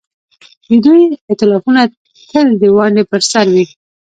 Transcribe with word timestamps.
د 0.69 0.71
دوی 0.85 1.03
ائتلافونه 1.29 1.81
تل 2.29 2.47
د 2.61 2.63
ونډې 2.77 3.03
پر 3.11 3.21
سر 3.31 3.45
وي. 3.53 3.65